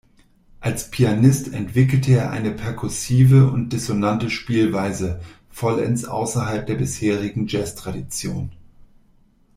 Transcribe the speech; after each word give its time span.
Als 0.61 0.89
Pianist 0.89 1.53
entwickelte 1.53 2.13
er 2.13 2.31
eine 2.31 2.49
perkussive 2.49 3.51
und 3.51 3.69
dissonante 3.71 4.31
Spielweise 4.31 5.21
vollends 5.51 6.05
außerhalb 6.05 6.65
der 6.65 6.73
bisherigen 6.73 7.45
Jazztradition. 7.45 8.51